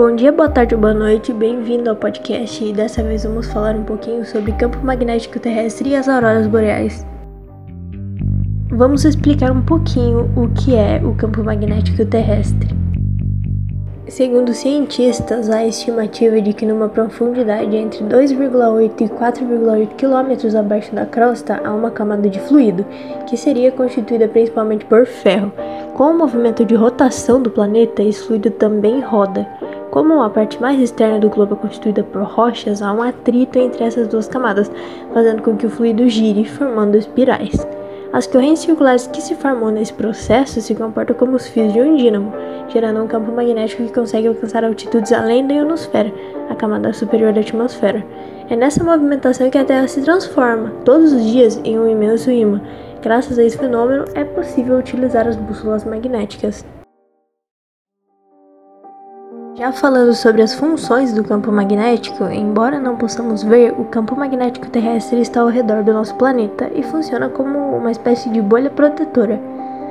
[0.00, 3.84] Bom dia, boa tarde boa noite, bem-vindo ao podcast e dessa vez vamos falar um
[3.84, 7.06] pouquinho sobre campo magnético terrestre e as auroras boreais.
[8.70, 12.70] Vamos explicar um pouquinho o que é o campo magnético terrestre.
[14.08, 21.04] Segundo cientistas, a estimativa de que numa profundidade entre 2,8 e 4,8 km abaixo da
[21.04, 22.86] crosta há uma camada de fluido,
[23.28, 25.52] que seria constituída principalmente por ferro.
[25.92, 29.46] Com o movimento de rotação do planeta, esse fluido também roda.
[29.90, 33.82] Como a parte mais externa do globo é constituída por rochas, há um atrito entre
[33.82, 34.70] essas duas camadas,
[35.12, 37.66] fazendo com que o fluido gire, formando espirais.
[38.12, 41.96] As correntes circulares que se formam nesse processo se comportam como os fios de um
[41.96, 42.32] dínamo,
[42.68, 46.12] gerando um campo magnético que consegue alcançar altitudes além da ionosfera,
[46.48, 48.04] a camada superior da atmosfera.
[48.48, 52.60] É nessa movimentação que a Terra se transforma, todos os dias, em um imenso imã.
[53.02, 56.64] Graças a esse fenômeno, é possível utilizar as bússolas magnéticas.
[59.60, 64.70] Já falando sobre as funções do campo magnético, embora não possamos ver, o campo magnético
[64.70, 69.38] terrestre está ao redor do nosso planeta e funciona como uma espécie de bolha protetora.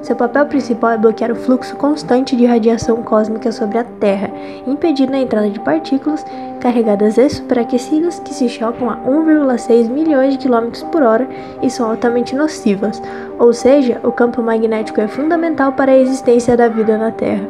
[0.00, 4.30] Seu papel principal é bloquear o fluxo constante de radiação cósmica sobre a Terra,
[4.66, 6.24] impedindo a entrada de partículas
[6.58, 11.28] carregadas e superaquecidas que se chocam a 1,6 milhões de quilômetros por hora
[11.60, 13.02] e são altamente nocivas.
[13.38, 17.46] Ou seja, o campo magnético é fundamental para a existência da vida na Terra.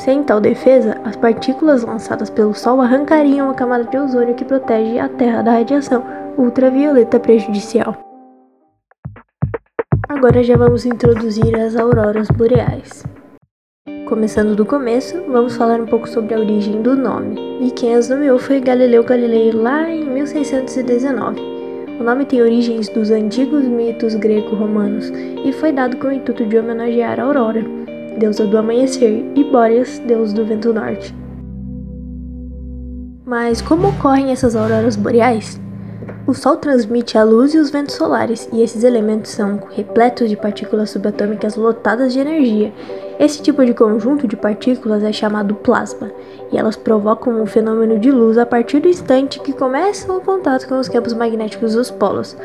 [0.00, 4.98] Sem tal defesa, as partículas lançadas pelo Sol arrancariam a camada de ozônio que protege
[4.98, 6.02] a Terra da radiação
[6.38, 7.94] ultravioleta prejudicial.
[10.08, 13.04] Agora já vamos introduzir as auroras boreais.
[14.08, 17.38] Começando do começo, vamos falar um pouco sobre a origem do nome.
[17.60, 21.38] E quem as nomeou foi Galileu Galilei lá em 1619.
[22.00, 25.12] O nome tem origens dos antigos mitos greco-romanos
[25.44, 27.62] e foi dado com o intuito de homenagear a Aurora,
[28.18, 31.14] deusa do amanhecer, e Boreas, deus do vento norte.
[33.24, 35.60] Mas como ocorrem essas auroras boreais?
[36.26, 40.36] O Sol transmite a luz e os ventos solares, e esses elementos são repletos de
[40.36, 42.72] partículas subatômicas lotadas de energia.
[43.18, 46.10] Esse tipo de conjunto de partículas é chamado plasma,
[46.52, 50.68] e elas provocam um fenômeno de luz a partir do instante que começam o contato
[50.68, 52.36] com os campos magnéticos dos polos.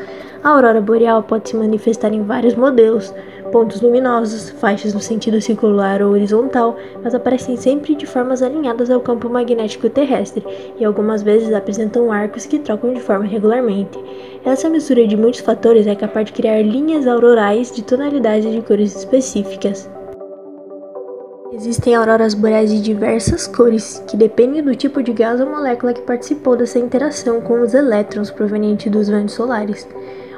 [0.42, 3.12] A aurora boreal pode se manifestar em vários modelos,
[3.46, 9.00] pontos luminosos, faixas no sentido circular ou horizontal, mas aparecem sempre de formas alinhadas ao
[9.00, 10.44] campo magnético terrestre
[10.78, 13.98] e algumas vezes apresentam arcos que trocam de forma regularmente.
[14.44, 18.94] Essa mistura de muitos fatores é capaz de criar linhas aurorais de tonalidades de cores
[18.94, 19.88] específicas.
[21.52, 26.02] Existem auroras boreais de diversas cores, que dependem do tipo de gás ou molécula que
[26.02, 29.88] participou dessa interação com os elétrons provenientes dos ventos solares.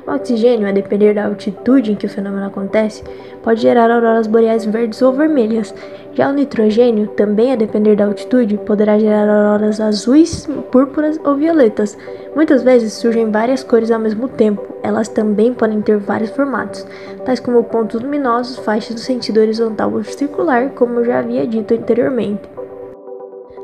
[0.08, 3.04] O oxigênio, a depender da altitude em que o fenômeno acontece,
[3.42, 5.74] pode gerar auroras boreais verdes ou vermelhas.
[6.14, 11.94] Já o nitrogênio, também a depender da altitude, poderá gerar auroras azuis, púrpuras ou violetas.
[12.34, 14.62] Muitas vezes surgem várias cores ao mesmo tempo.
[14.82, 16.86] Elas também podem ter vários formatos,
[17.26, 21.74] tais como pontos luminosos, faixas no sentido horizontal ou circular, como eu já havia dito
[21.74, 22.48] anteriormente.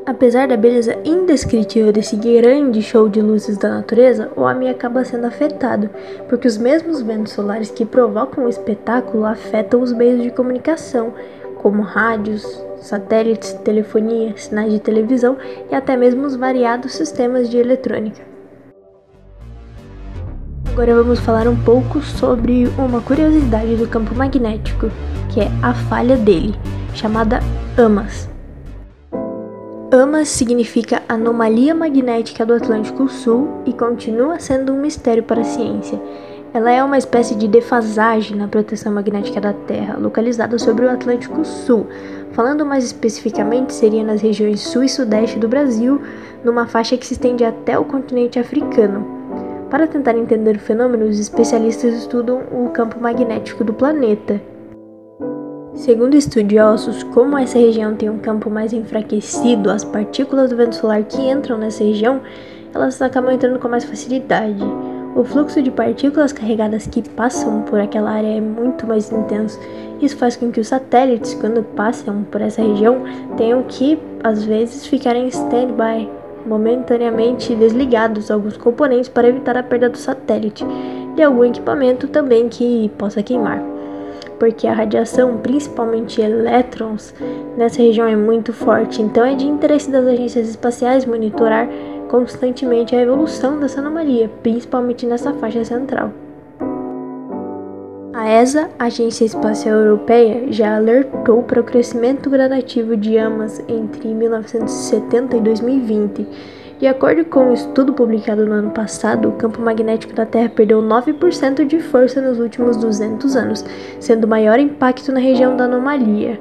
[0.07, 5.25] Apesar da beleza indescritível desse grande show de luzes da natureza, o homem acaba sendo
[5.25, 5.89] afetado,
[6.29, 11.11] porque os mesmos ventos solares que provocam o espetáculo afetam os meios de comunicação,
[11.57, 12.43] como rádios,
[12.77, 15.37] satélites, telefonia, sinais de televisão
[15.71, 18.21] e até mesmo os variados sistemas de eletrônica.
[20.71, 24.91] Agora vamos falar um pouco sobre uma curiosidade do campo magnético,
[25.33, 26.53] que é a falha dele,
[26.93, 27.39] chamada
[27.75, 28.34] AMAS.
[29.95, 35.97] AMAS significa Anomalia Magnética do Atlântico Sul e continua sendo um mistério para a ciência.
[36.53, 41.45] Ela é uma espécie de defasagem na proteção magnética da Terra, localizada sobre o Atlântico
[41.45, 41.87] Sul.
[42.33, 46.01] Falando mais especificamente, seria nas regiões sul e sudeste do Brasil,
[46.43, 49.07] numa faixa que se estende até o continente africano.
[49.69, 54.41] Para tentar entender o fenômeno, os especialistas estudam o campo magnético do planeta
[55.75, 61.03] Segundo estudiosos, como essa região tem um campo mais enfraquecido, as partículas do vento solar
[61.03, 62.21] que entram nessa região,
[62.73, 64.63] elas acabam entrando com mais facilidade.
[65.15, 69.59] O fluxo de partículas carregadas que passam por aquela área é muito mais intenso.
[70.01, 73.03] Isso faz com que os satélites, quando passam por essa região,
[73.35, 76.09] tenham que, às vezes, ficar em stand-by,
[76.45, 80.65] momentaneamente desligados alguns componentes para evitar a perda do satélite
[81.17, 83.74] e algum equipamento também que possa queimar
[84.39, 87.13] porque a radiação, principalmente elétrons,
[87.57, 89.01] nessa região é muito forte.
[89.01, 91.67] Então é de interesse das agências espaciais monitorar
[92.09, 96.11] constantemente a evolução dessa anomalia, principalmente nessa faixa central.
[98.13, 105.35] A ESA, Agência Espacial Europeia, já alertou para o crescimento gradativo de amas entre 1970
[105.35, 106.27] e 2020.
[106.79, 110.81] De acordo com um estudo publicado no ano passado, o campo magnético da Terra perdeu
[110.81, 113.65] 9% de força nos últimos 200 anos,
[113.99, 116.39] sendo o maior impacto na região da anomalia.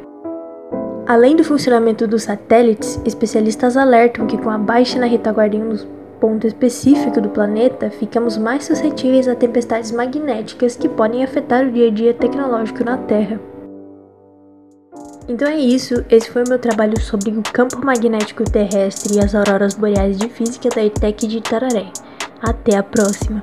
[1.06, 5.76] Além do funcionamento dos satélites, especialistas alertam que com a baixa na retaguarda em um
[6.18, 11.88] ponto específico do planeta, ficamos mais suscetíveis a tempestades magnéticas que podem afetar o dia
[11.88, 13.38] a dia tecnológico na Terra.
[15.26, 19.34] Então é isso, esse foi o meu trabalho sobre o campo magnético terrestre e as
[19.34, 21.90] auroras boreais de física da ETEC de Itararé.
[22.42, 23.42] Até a próxima!